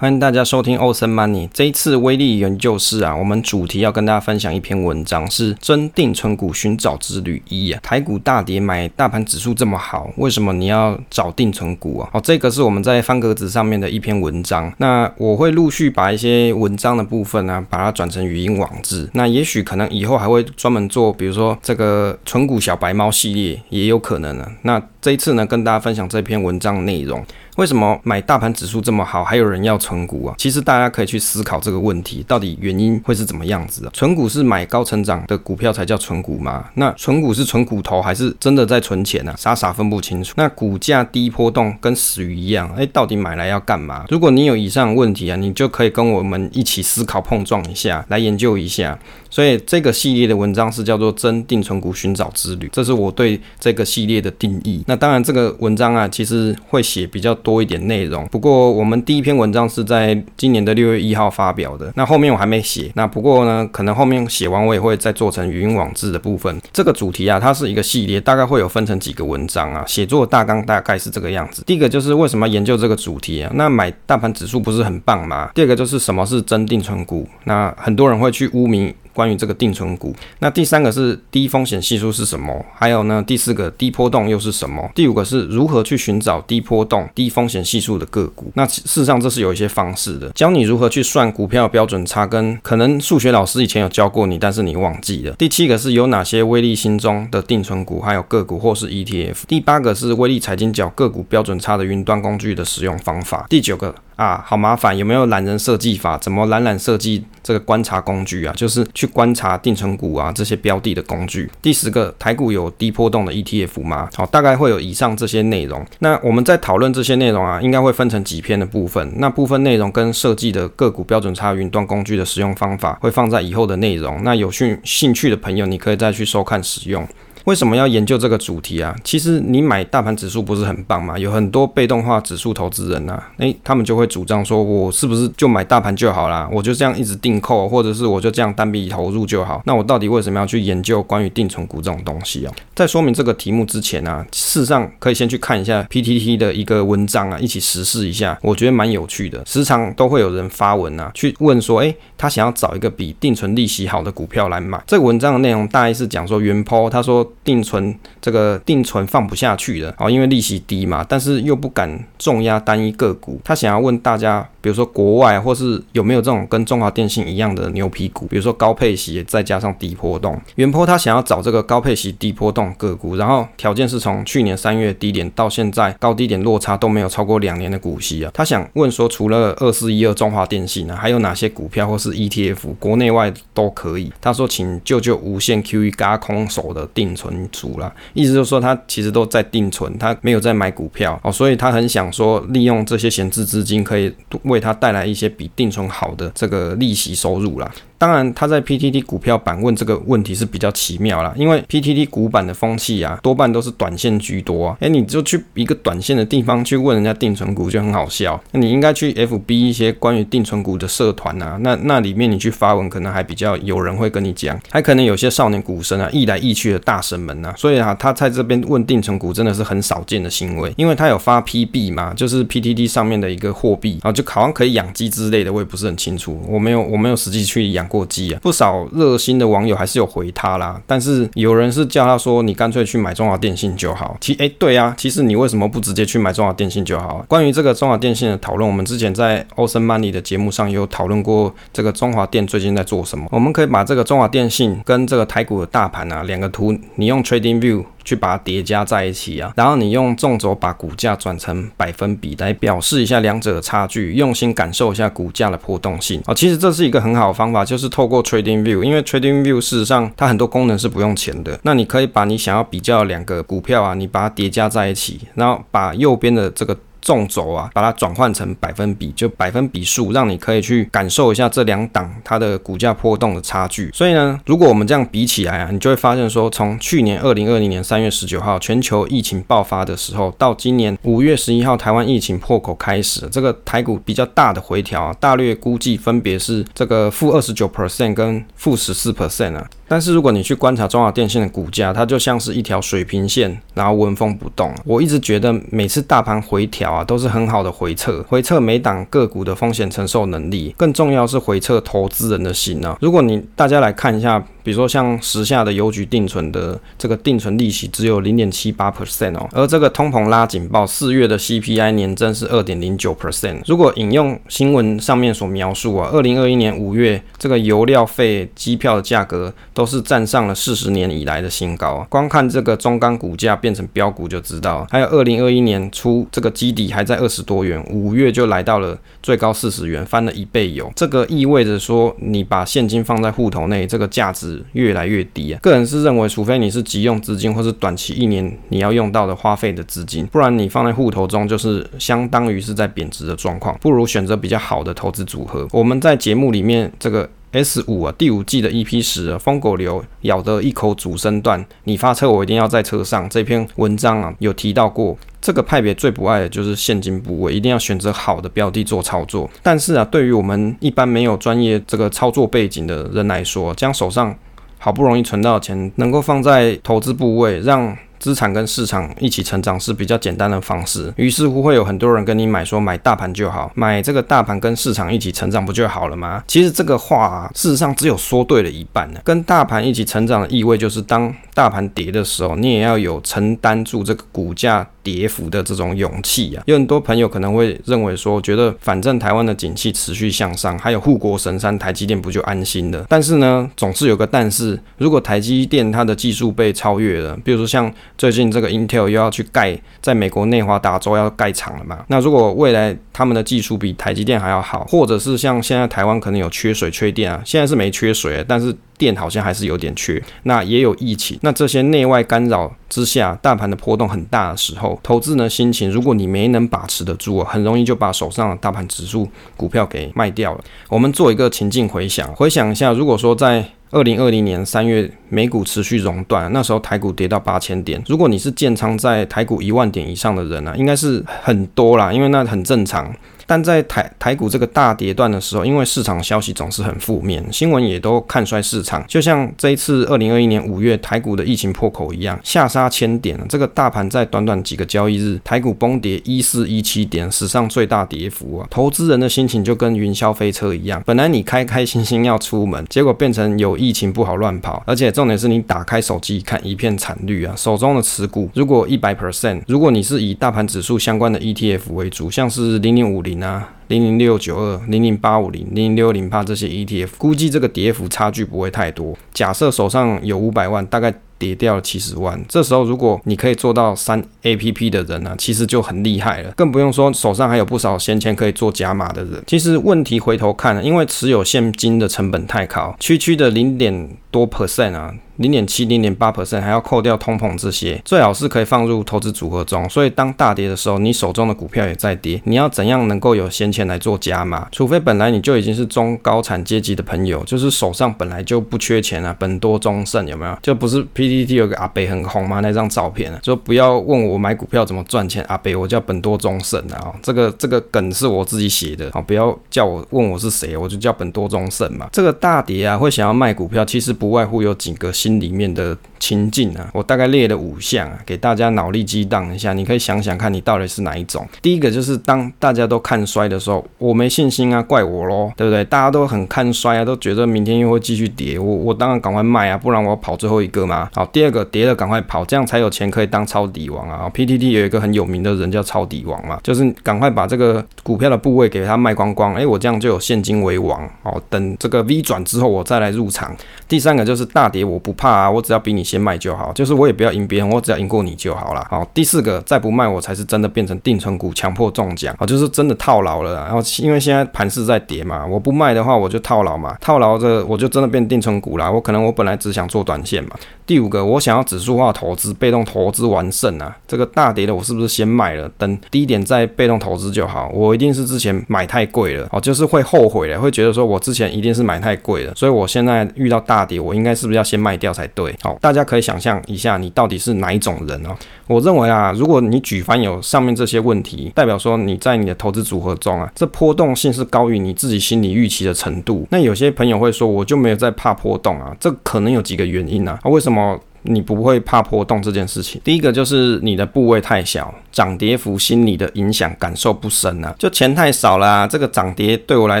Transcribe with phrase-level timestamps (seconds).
[0.00, 1.48] 欢迎大家收听欧森 Money。
[1.52, 7.80] 这一次威力研究室啊，我们主题要跟大家分享一篇文章，是真定存股寻找之旅一啊。
[7.82, 12.08] 台股大跌，买大盘指数这么好，为什么你要找定存股啊？
[12.12, 14.72] 哦，这个是我们在方格子上面的一篇文章。
[14.78, 19.10] 那我会陆续把一些文章的部分呢、啊，把它转成语音网志。
[19.14, 24.48] 那也许可能以后还会专门做，比如说这个存股小白猫系列，也有可能呢。
[24.62, 27.24] 那这一次呢，跟大家分享这篇文章内容。
[27.56, 30.34] 为什么买大盘指数这么好，还有人要存股啊？
[30.36, 33.90] 其实大家可以去思考这个问题，到底原因会是怎么样子啊？
[33.94, 36.66] 存股是买高成长的股票才叫存股吗？
[36.74, 39.34] 那存股是存骨头，还是真的在存钱啊？
[39.38, 40.34] 傻傻分不清楚。
[40.36, 44.04] 那股价低波动跟死鱼一样，哎，到底买来要干嘛？
[44.10, 48.98] 如果你有以上问题啊，你就可以跟我们一起思考碰撞一下，来研究一下。
[49.30, 54.82] 所以这个系列的文章是叫做“真定存股寻找之旅”，这是我对这个系列的定义。
[54.86, 58.26] 那当然，这个文章啊，其实会写比较多一点内容。
[58.28, 61.92] 不过，我们第一篇文章是在今年的六月一号发表的。
[61.94, 62.90] 那后面我还没写。
[62.94, 66.60] 那不过呢，可能后面写完我也会再做成语音网志的部分。
[66.72, 69.84] 这个主题啊，它是一个系列，大概会有分成几个文章啊。
[69.86, 71.62] 写作大纲大概是这个样子。
[71.66, 73.50] 第一个就是为什么研究这个主题啊？
[73.54, 75.50] 那买大盘指数不是很棒吗？
[75.54, 77.28] 第二个就是什么是真定存股？
[77.44, 78.94] 那很多人会去污名。
[79.18, 82.64] 关于这个定存股，那第三个是低风险系数是什么？
[82.72, 84.88] 还有呢，第四个低波动又是什么？
[84.94, 88.52] 第五个是如何去寻找低波动、低风险系数的个股？
[88.54, 95.34] 那事实上这是有一些方式的，教你如何去算股票标准差，跟可能数学老师以前有教过你，但是你忘记了。
[95.34, 99.38] 第七个是有哪些威力心中的定存股，还有个股或是 ETF。
[99.48, 103.46] 第八个是威力财经角个股标准差的云端工具的使用方法。
[103.50, 103.92] 第九个。
[104.18, 104.98] 啊，好麻烦！
[104.98, 106.18] 有没有懒人设计法？
[106.18, 108.52] 怎么懒懒设计这个观察工具啊？
[108.56, 111.48] 就是去观察定存股啊这些标的的工具。
[111.62, 114.08] 第十个，台股有低波动的 ETF 吗？
[114.16, 115.86] 好，大概会有以上这些内容。
[116.00, 119.12] 那我们在讨论这些内容啊，应该会分成几篇的部分。
[119.18, 124.24] 那部分内容跟设计的个股标准差云端工具的使用方法，会放在以后的内容。
[124.24, 127.06] 那有兴兴趣的朋友，你可以再去收看使用。
[127.48, 128.94] 为什么要研究这个主题啊？
[129.02, 131.18] 其实你买大盘指数不是很棒吗？
[131.18, 136.46] 有很多被动化指数投资人呐、啊，诶，他们就会主张说，我是不是就买大盘就好啦？
[136.52, 139.62] 我就这样一直定扣，或者是我就这样单笔投入就好？
[139.64, 142.52] 那我到底为什么要去研究关于定存股这种东西啊？
[142.74, 149.42] 在说明这个题目之前啊，事实上可以先去看一下 PTT 的一个文章啊，一起实试一下，我觉得蛮有趣的。
[149.46, 154.78] 时常都会有人发文啊，去问说，诶，他想要找一个比定存利息好的股票来买。
[154.86, 157.26] 这个文章的内容大概是讲说，原 po 他说。
[157.44, 170.38] 定存这个定存放不下去了，哦，因为利息低嘛，但是又不敢重压单一个股，他想要问大家，比如说国外或是有没有这种跟中华电信一样的牛皮股，比如说高配息再加上低波动。
[170.56, 178.30] 原坡他想要找这个高配息低波动个股，然后条件是从去年三月低点到现在高低点落差都没有超过两年的股息啊。
[178.34, 184.12] 他想问说，除了二四一二中华电信呢，还有哪些股票或是 ETF 国内外都可以？
[184.20, 187.48] 他说，请救救无限 QE 加空手的定存。
[187.50, 197.70] 足了，意思就是说他其实都在定存，他没有在买股票哦，所以他很想说利用这些闲置资金，可以为他带来一些比定存好的这个利息收入啦。
[197.98, 204.76] 当然，他在 PTT 股票版问这个问题是比较奇妙啦，因为 PTT 股版的风气啊，多半都是短线居多啊。
[204.80, 208.40] 哎，你就去一个短线的地方去问人家定存股就很好笑。
[208.52, 217.52] 那你应该去 FB 一些关于定存股的社团啊，那那里面你去发文，可能还比较有人会跟你讲，还可能有些少年股神啊，意来意去的大神们啊。
[217.56, 227.87] 所以啊，他在这边问定存股真的是很少见的行为，因为他有发 PB 嘛，就是 PTT 上面的一个货币啊，就好像可以养鸡之类的，我也不是很清楚，我没有我没有实际去养。
[227.88, 234.16] 过激啊，不少热心的网友还是有回他啦，但是有人是叫他说，你干脆去买中华电信就好。
[234.20, 237.24] 其哎、对啊，其实你为什么不直接去买中华电信就好？
[237.26, 243.26] 关于这个中华电信的讨论，我们之前在 Awesome Money 的节目上有讨论过，这个中华电最近在做什么？
[243.30, 247.84] 我们可以把这个中华电信跟这个台股的大盘啊两个图，你用 Trading View。
[248.08, 256.32] 去把它叠加在一起啊，然后你用纵轴把股价转成百分比来表示一下两者的差距，用心感受一下股价的波动性啊。
[256.32, 261.60] 其实这是一个很好的方法，就是透过 Trading View，因为 Trading View 事实上它很多功能是不用钱的。
[261.64, 266.74] 那你可以把你想要比较两个股票啊，你把它叠加在一起，然后把右边的这个。
[267.08, 273.90] 纵轴啊，把它转换成百分比，就百分比数，让你可以去感受一下这两档它的股价波动的差距。
[273.94, 289.66] 所以呢，如果我们这样比起来啊，你就会发现说，从去年二零二零年三月十九号全球疫情爆发的时候，到今年五月十一号台湾疫情破口开始，这个台股比较大的回调啊，大略估计分别是这个负二十九 percent 跟负十四 percent 啊。
[289.90, 294.70] 但是如果你去观察中华电信的股价，它就像是一条水平线，然后纹风不动。
[294.84, 296.97] 我一直觉得每次大盘回调。
[297.04, 302.96] 都是很好的回撤，回撤每档个股的风险承受能力，更重要是回撤投资人的心啊。
[303.00, 304.44] 如果你大家来看一下。
[304.68, 313.62] 比如说像时下的邮局定存的这个定存利息只有零点七八 percent 哦，而这个通膨拉警报，四月的 CPI 年增是二点零九 percent。
[313.64, 322.06] 如果引用新闻上面所描述啊，二零二一年五月这个油料费、机票的价格都是站上了四十年以来的新高啊。
[322.10, 324.86] 光看这个中钢股价变成标股就知道。
[324.90, 330.92] 还有二零二一年初这个基底还在二十多元，五月就来到了最高四十元，翻了一倍有。
[330.94, 334.57] 这个意味着说，你把现金放在户头内，这个价值。
[334.72, 335.60] 越来越低啊！
[335.62, 345.66] 个人是认为，除非你是急用资金，或是短期一年你要用到的花费的资金，不然你放在户头中就是相当于是在贬值的状况，不如选择比较好的投资组合。
[345.72, 353.28] 我们在节目里面这个 S 五啊，第五季的 EP 十啊，疯狗流咬得一口主升段，你发车我一定要在车上。
[353.28, 355.16] 这篇文章啊有提到过。
[355.40, 359.48] 这个派别最不爱的就是现金部位，一定要选择好的标的做操作。
[359.62, 364.36] 但是啊，对于我们一般没有专业这个操作背景的人来说，将手上
[364.78, 367.96] 好不容易存到钱，能够放在投资部位，让
[368.28, 371.10] 资产跟市场一起成长是比较简单的方式。
[371.16, 376.44] 于是乎会有很多人跟你买说，买大盘就好，买这个大盘跟市场一起成长不就好了吗？
[376.46, 379.20] 其实这个话啊，事实上只有说对了一半呢。
[379.24, 384.86] 跟大盘一起成长的意味就是，当大盘跌的时候，你也要有承担住这个股价。
[385.00, 393.06] 跌幅的这种勇气啊，有很多朋友可能会认为说，觉得反正台湾的景气持续向上，还有护国神山台积电不就安心了？
[393.08, 408.76] 但是呢，总是有个但是，如果台积电它的技术被超越了，比如说像最近这个 Intel 又要去盖在美国内华达州要盖厂了嘛，那如果未来他们的技术比台积电还要好，或者是像现在台湾可能有缺水缺电啊，现在是没缺水，但是。
[408.98, 420.64] 电好像还是有点缺，那也有疫情，那这些内外干扰之下，大盘的波动很大的时候，投资人的心情，如果你没能把持得住，很容易就把手上的大盘指数股票给卖掉了。
[420.88, 433.14] 我们做一个情境回想，回想一下，如果说在二零二零年三月美股持续熔断，那时候台股跌到八千点，如果你是建仓在台股一万点以上的人呢、应该是很多啦，因为那很正常。
[433.48, 448.66] 但在台台股这个大跌段的时候，因为市场消息总是很负面，新闻也都看衰市场，就像这一次二零二一年五月台股的疫情破口一样，下杀千点，这个大盘在短短几个交易日，台股崩跌一四一七点，史上最大跌幅啊！
[448.68, 457.54] 投资人的心情就跟云霄飞车一样，本来你开开心心要出门，结果变成有疫情不好乱跑，而且重点是你打开手机一看一片惨绿啊！
[457.56, 463.37] 手中的持股如果一百 percent，如果你是以大盘指数相关的 ETF 为主，像是零零五零。
[463.38, 469.16] 那，零零六九二、零零八五零、零零六零八这些 ETF，估计这个跌幅差距不会太多。
[469.32, 476.50] 假设手上有五百万，大概跌掉了七十万，这时候如果你可以做到三 APP 的人呢、其实就很厉害了。
[476.56, 479.42] 更不用说手上还有不少闲钱可以做加码的人。
[479.46, 485.14] 其实问题回头看，因为持有现金的成本太高，区区的零点多 percent 啊。
[485.38, 489.88] 零点七、零点八 percent，还要扣掉通膨这些，最好是可以放入投资组合中。
[489.88, 494.66] 所以当大跌的时候，你手中的股票也在跌，你要怎样能够有闲钱来做加码？
[494.72, 500.58] 除非本来你就已经是中高产阶级的朋友，就是手上本来就不缺钱啊，本多终胜有没有？
[500.60, 502.60] 就不是 PTT 有个阿北很红嘛？
[502.60, 507.12] 那张照片啊，就不要问我买股票怎么赚钱，阿北我叫本多忠胜啊。
[507.22, 512.08] 这个这个梗是我自己写的啊，不要叫我问我是谁，我就叫本多忠胜嘛。
[512.12, 521.46] 这个大跌啊，会想要卖股票，其实不外乎有几个心里面的情境啊，我大概列了五项啊，给大家脑力激荡一下，你可以想想看你到底是哪一种。
[521.60, 525.84] 第一个就是当大家都看衰的时候，我没信心啊，怪我咯，对不对？
[525.84, 531.08] 大家都很看衰啊，都觉得明天又会继续跌，我我当然赶快卖啊，不然我要跑最后一个嘛。
[531.18, 534.30] 好，第二个跌了赶快跑，这样才有钱可以当抄底王啊。
[534.32, 541.10] PTT 有一个很有名的人叫抄底王嘛，就是赶快把这个股票的部位给他卖光光，哎，我这样就有现金为王。
[541.24, 543.52] 好，等这个 V 转之后我再来入场。
[543.88, 545.50] 第三个就是大跌我不怕啊。
[545.50, 548.86] 我只要比你先卖就好，就是我也不要赢别人，我只要赢过你就好了。
[548.88, 553.54] 好，第四个再不卖，我才是真的变成定存股，强迫中奖啊，就是真的套牢了。
[553.54, 558.92] 然后因为现在盘势在跌嘛，我不卖的话我就套牢嘛，套牢着我就真的变定存股了。
[558.92, 560.50] 我可能我本来只想做短线嘛。
[560.88, 567.68] 第五个，我想要指数化投资，被动投资完胜啊，这个大跌的我是不是先卖了，等低点再被动投资就好？
[567.74, 575.54] 我一定是之前买太贵了哦，就是会后悔的，会觉得说我之前一定是买太贵了，所以我现在遇到大跌，我应该是不是要先卖掉才对？
[575.60, 578.34] 好，大家可以想象一下，你到底是哪一种人哦？
[578.66, 586.46] 我认为啊，如果你举凡有上面这些问题，代表说你在你的投资组合中啊，这波动性是高于你自己心理预期的程度。
[586.50, 590.40] 那有些朋友会说，我就没有在怕波动啊，这可能有几个原因啊。
[590.44, 590.77] 为什么？
[590.78, 593.00] forma 你不会怕波动这件事情。
[593.04, 600.00] 第一个就是你的部位太小，涨跌幅心理的影响感受不深啊，就钱太少啦，这个涨跌对我来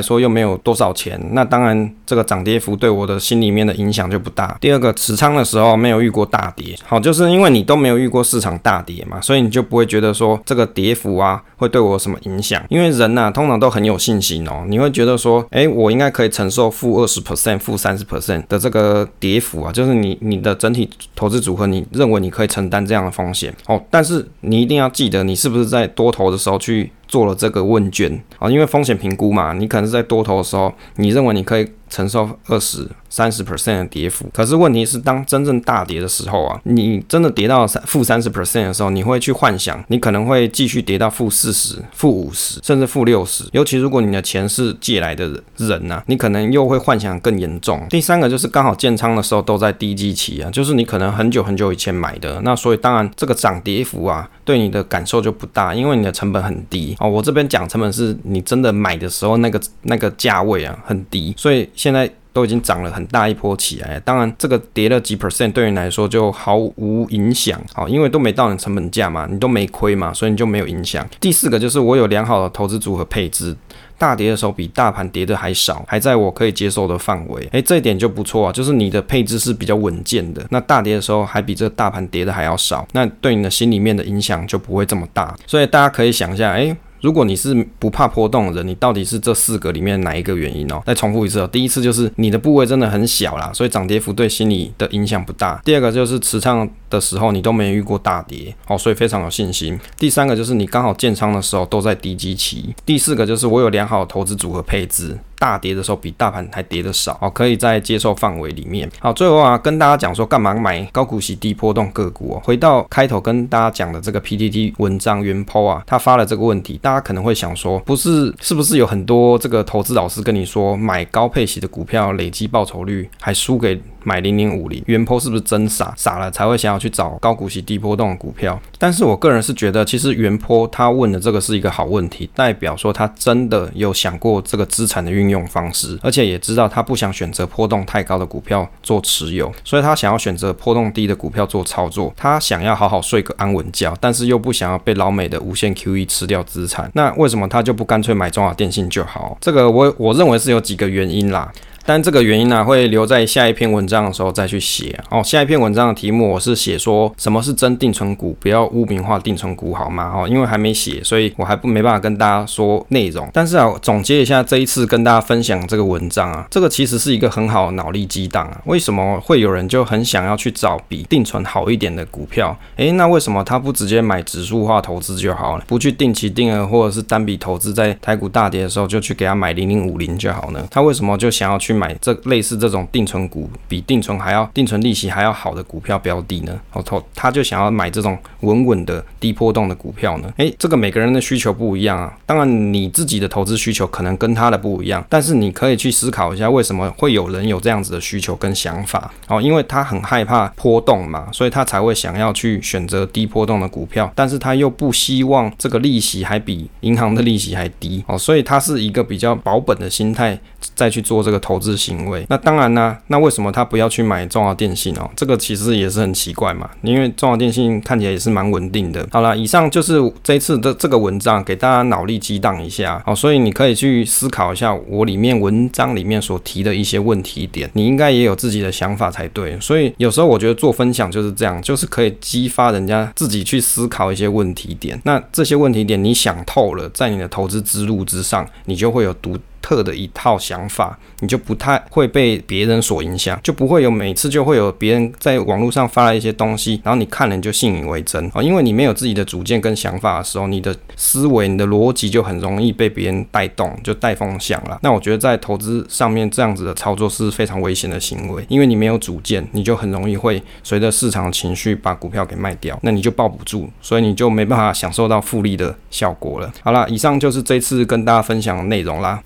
[0.00, 4.56] 说又没有多少钱，那当然这个涨跌幅对我的心里面的影响就不大。
[4.60, 12.62] 第二个持仓的时候没有遇过大跌，好，就是因为你都没有遇过市场大跌嘛，所以你就不会觉得说这个跌幅啊会对我有什么影响。
[12.68, 28.48] 因为人呐、通常都很有信心哦，你会觉得说，哎，我应该可以承受负二十 percent、负三十 percent 的这个跌幅啊，就是你你的整体投资组合，你认为你可以承担这样的风险哦，但是你一定要记得，你是不是在多头的时候去做了这个问卷啊？
[28.48, 31.68] 因为风险评估嘛，你可能是在多头的时候，你认为你可以。
[31.90, 43.44] 承受二十三十 percent 的跌幅，可是问题是，当真正大跌的时候啊，你真的跌到三负三十 percent 的时候，你会去幻想，你可能会继续跌到负四十、负五十，甚至负六十。
[43.52, 47.86] 尤其如果你的钱是借来的人呐、你可能又会幻想更严重。
[47.88, 57.08] 第三个就是刚好建仓的时候都在低基期啊，就是你可能很久很久以前买的，那所以当然这个涨跌幅啊，对你的感受就不大，因为你的成本很低哦。
[57.08, 61.68] 我这边讲成本是你真的买的时候那个那个价位啊很低，所以。
[61.74, 71.04] 现在都已经涨了很大一波起来，当然这个跌了几 percent 对你来说就毫无影响，好，因为都没到你成本价嘛，你都没亏嘛，所以你就没有影响。
[71.18, 73.56] 第四个就是我有良好的投资组合配置，
[73.98, 80.46] 大跌的时候比大盘跌的还少，还在我可以接受的范围，诶，这一点就不错啊，就是你的配置是比较稳健的。
[80.50, 85.34] 那大跌的时候还比这个大盘跌的还要少，那对你的心里面的影响就不会这么大。
[85.44, 86.76] 所以大家可以想一下，诶。
[87.00, 90.82] 如果你是不怕波动的人，你到底是这四个里面哪一个原因哦？
[90.86, 95.60] 再重复一次哦，第一次就是你的部位真的很小啦，所以涨跌幅对心理的影响不大。
[95.64, 99.78] 第二个就是持仓的时候你都没遇过大跌哦，所以非常有信心。
[99.96, 102.74] 第三个就是你刚好建仓的时候都在低基期。
[102.84, 105.18] 第四个就是我有良好的投资组合配置。
[105.40, 108.90] 大跌的时候比大盘还跌得少哦，可以在接受范围里面。
[108.98, 112.42] 好，最后啊，跟大家讲说干嘛买高股息低波动个股哦。
[112.44, 128.60] 回到开头跟大家讲的这个 PTT 文章原 po 啊，他发了这个问题，大家可能会想说，不是是不是有很多这个投资老师跟你说买高配息的股票累积报酬率还输给买零零五零，原坡是不是真傻傻了才会想要去找高股息低波动的股票？
[128.76, 135.28] 但是我个人是觉得，其实原坡他问的这个是一个好问题，代表说他真的有想过这个资产的运。
[135.28, 142.10] 用方式，而且也知道他不想选择波动太高的股票做持有，所以他想要选择波动低的股票做操作。
[142.16, 146.90] 他想要好好睡个安稳觉，但是又不想要被老美的无限 QE 吃掉资产。
[146.94, 149.36] 那为什么他就不干脆买中华电信就好？
[149.38, 151.52] 这个我我认为是有几个原因啦。
[151.88, 155.22] 但这个原因呢、会留在下一篇文章的时候再去写哦。
[155.24, 160.12] 下一篇文章的题目我是写说什么是真定存股，不要污名化定存股，好吗？
[160.14, 163.26] 哦，因为还没写，所以我还不没办法跟大家说内容。
[163.32, 168.60] 但是啊，总结一下这一次跟大家分享这个文章啊，这个其实是一个很好的脑力激荡啊。
[168.66, 172.54] 为什么会有人就很想要去找比定存好一点的股票？
[172.76, 175.64] 诶，那为什么他不直接买指数化投资就好了？
[175.66, 180.62] 不去定期定额或者是单笔投资，在台股大跌的时候就去给他买零零五零就好呢？
[180.70, 186.60] 他为什么就想要去买这类似这种定存股，比定存还要定存利息还要好的股票标的呢？
[186.72, 190.32] 哦，他他就想要买这种稳稳的低波动的股票呢？
[190.38, 192.12] 诶，这个每个人的需求不一样啊。
[192.26, 199.12] 当然你自己的投资需求可能跟他的不一样，但是你可以去思考一下，为什么会有人有这样子的需求跟想法？
[199.28, 210.38] 哦，因为他很害怕波动嘛，所以他才会想要去选择低波动的股票，但是他又不希望这个利息还比银行的利息还低哦，所以他是一个比较保本的心态
[210.74, 212.24] 再去做这个投资行为。
[212.28, 215.08] 那当然呢，那为什么他不要去买中华电信哦？
[215.16, 219.06] 这个其实也是很奇怪嘛，因为中华电信看起来也是蛮稳定的。
[219.10, 223.02] 好了，以上就是这次的这个文章，给大家脑力激荡一下。
[223.04, 229.58] 好，所以你可以去思考一下我里面文章里面所提的一些问题点，你应该也有自己的想法才对。
[229.60, 235.00] 所以有时候我觉得做分享就是这样，就是可以激发人家自己去思考一些问题点。
[235.04, 239.36] 那这些问题点你想透了，在你的投资之路之上，你就会有独。
[239.60, 254.78] 特的一套想法，你就不太会被别人所影响，就不会有每次就会有别人在网络上发了一些东西，然后你看了你就信以为真啊，因为你没有自己的主见跟想法的时候，你的思维、你的逻辑就很容易被别人带动，就带风向了。
[254.82, 266.52] 那我觉得在投资上面这样子的操作是非常危险的行为，因为你没有主见，你就很容易会随着市场情绪把股票给卖掉，那你就抱不住，所以你就没办法享受到复利的效果了。
[266.62, 269.16] 好了，以上就是这次跟大家分享的内容啦。